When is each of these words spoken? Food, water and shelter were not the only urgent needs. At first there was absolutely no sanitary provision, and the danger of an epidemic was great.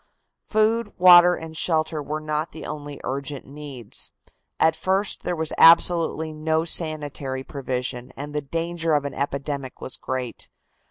Food, 0.49 0.93
water 0.97 1.35
and 1.35 1.55
shelter 1.55 2.01
were 2.01 2.19
not 2.19 2.53
the 2.53 2.65
only 2.65 2.99
urgent 3.03 3.45
needs. 3.45 4.09
At 4.59 4.75
first 4.75 5.21
there 5.21 5.35
was 5.35 5.53
absolutely 5.59 6.33
no 6.33 6.65
sanitary 6.65 7.43
provision, 7.43 8.11
and 8.17 8.33
the 8.33 8.41
danger 8.41 8.93
of 8.95 9.05
an 9.05 9.13
epidemic 9.13 9.79
was 9.79 9.97
great. 9.97 10.49